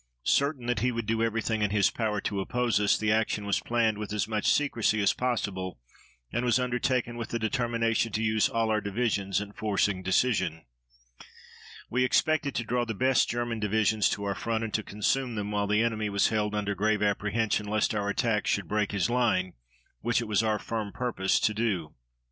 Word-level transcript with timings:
Certain 0.25 0.65
that 0.65 0.79
he 0.79 0.91
would 0.91 1.05
do 1.05 1.21
everything 1.21 1.61
in 1.61 1.69
his 1.69 1.91
power 1.91 2.19
to 2.19 2.39
oppose 2.41 2.79
us, 2.79 2.97
the 2.97 3.11
action 3.11 3.45
was 3.45 3.59
planned 3.59 3.99
with 3.99 4.11
as 4.11 4.27
much 4.27 4.51
secrecy 4.51 4.99
as 4.99 5.13
possible 5.13 5.79
and 6.33 6.43
was 6.43 6.57
undertaken 6.57 7.17
with 7.17 7.29
the 7.29 7.37
determination 7.37 8.11
to 8.11 8.23
use 8.23 8.49
all 8.49 8.71
our 8.71 8.81
divisions 8.81 9.39
in 9.39 9.51
forcing 9.53 10.01
decision. 10.01 10.65
We 11.91 12.03
expected 12.03 12.55
to 12.55 12.63
draw 12.63 12.83
the 12.83 12.95
best 12.95 13.29
German 13.29 13.59
divisions 13.59 14.09
to 14.09 14.23
our 14.23 14.33
front 14.33 14.63
and 14.63 14.73
to 14.73 14.81
consume 14.81 15.35
them 15.35 15.51
while 15.51 15.67
the 15.67 15.83
enemy 15.83 16.09
was 16.09 16.29
held 16.29 16.55
under 16.55 16.73
grave 16.73 17.03
apprehension 17.03 17.67
lest 17.67 17.93
our 17.93 18.09
attack 18.09 18.47
should 18.47 18.67
break 18.67 18.93
his 18.93 19.07
line, 19.07 19.53
which 19.99 20.19
it 20.19 20.25
was 20.25 20.41
our 20.41 20.57
firm 20.57 20.91
purpose 20.91 21.39
to 21.41 21.53
do. 21.53 21.93